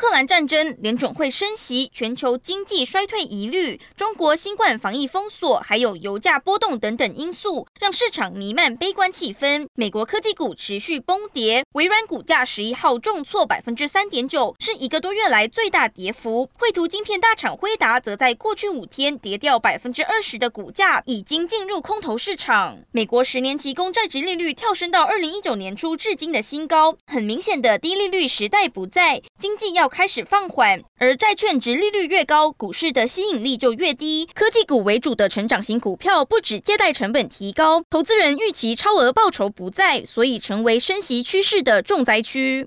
[0.00, 9.66] 克兰战争、联准会升息、全球经济衰退疑虑、中国新冠防疫封锁，还有油价波动等等因素，让市场弥漫悲观气氛。
[9.74, 16.48] 美国科技股持续崩跌，微软股价十一号重挫百分之三点九，是一个多月来最大跌幅。
[16.58, 22.78] 绘图晶片大厂辉达则在过去五天跌掉百分之二十的股价，已经进入空头市场。
[22.92, 29.89] 美国十年期公债殖利率跳升到二零一九年初至今的新高，很明显的低利率时代不在，经济要。
[29.90, 34.26] 开始放缓，而债券值利率越高，股市的吸引力就越低。
[34.32, 42.66] 科技股为主的成长型股票，不止借贷成本提高，投资人预期超额报酬不在，所以成为升息趋势的重灾区。